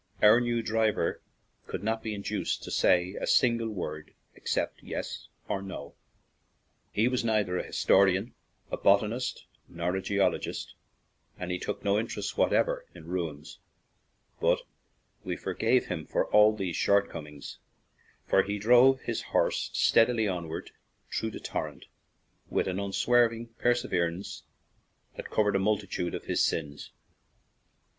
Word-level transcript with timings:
Our 0.19 0.41
new 0.41 0.63
driver 0.63 1.21
could 1.67 1.83
not 1.83 2.01
be 2.01 2.15
induced 2.15 2.63
to 2.63 2.71
say 2.71 3.13
a 3.21 3.27
single 3.27 3.69
word 3.69 4.15
except 4.33 4.81
yes 4.81 5.27
or 5.47 5.61
no; 5.61 5.93
he 6.91 7.07
was 7.07 7.23
neither 7.23 7.55
a 7.59 7.67
his 7.67 7.75
torian, 7.85 8.33
a 8.71 8.77
botanist, 8.77 9.45
nor 9.69 9.95
a 9.95 10.01
geologist, 10.01 10.73
and 11.37 11.51
he 11.51 11.59
took 11.59 11.83
no 11.85 11.99
interest 11.99 12.35
whatever 12.35 12.83
in 12.95 13.09
ruins; 13.09 13.59
but 14.39 14.63
we 15.23 15.35
forgave 15.35 15.85
him 15.85 16.07
for 16.07 16.25
all 16.31 16.55
these 16.55 16.75
shortcomings, 16.77 17.59
for 18.25 18.41
he 18.41 18.57
drove 18.57 19.01
his 19.01 19.21
horse 19.37 19.69
steadily 19.71 20.27
onward 20.27 20.71
through 21.13 21.29
the 21.29 21.39
torrent 21.39 21.85
with 22.49 22.67
an 22.67 22.79
unswerving 22.79 23.49
perseverance 23.59 24.45
that 25.15 25.29
covered 25.29 25.55
a 25.55 25.59
multitude 25.59 26.15
of 26.15 26.25
sins. 26.39 26.91